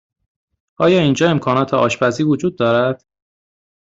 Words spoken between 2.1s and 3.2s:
وجود دارد؟